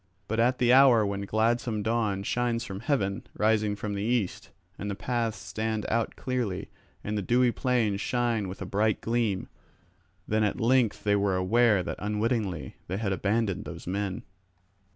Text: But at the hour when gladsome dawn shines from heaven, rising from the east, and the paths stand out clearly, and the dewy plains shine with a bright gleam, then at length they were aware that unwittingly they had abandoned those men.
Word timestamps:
But 0.27 0.39
at 0.39 0.57
the 0.57 0.73
hour 0.73 1.05
when 1.05 1.27
gladsome 1.27 1.83
dawn 1.83 2.23
shines 2.23 2.63
from 2.63 2.79
heaven, 2.79 3.21
rising 3.37 3.75
from 3.75 3.93
the 3.93 4.01
east, 4.01 4.49
and 4.79 4.89
the 4.89 4.95
paths 4.95 5.37
stand 5.37 5.85
out 5.89 6.15
clearly, 6.15 6.71
and 7.03 7.15
the 7.15 7.21
dewy 7.21 7.51
plains 7.51 8.01
shine 8.01 8.47
with 8.47 8.63
a 8.63 8.65
bright 8.65 8.99
gleam, 9.01 9.47
then 10.27 10.43
at 10.43 10.59
length 10.59 11.03
they 11.03 11.15
were 11.15 11.35
aware 11.35 11.83
that 11.83 11.99
unwittingly 11.99 12.77
they 12.87 12.97
had 12.97 13.13
abandoned 13.13 13.65
those 13.65 13.85
men. 13.85 14.23